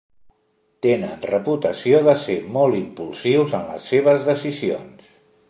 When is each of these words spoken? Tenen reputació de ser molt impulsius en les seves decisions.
Tenen 0.85 1.19
reputació 1.31 1.99
de 2.07 2.15
ser 2.23 2.39
molt 2.57 2.79
impulsius 2.81 3.55
en 3.61 3.69
les 3.75 3.93
seves 3.93 4.27
decisions. 4.33 5.15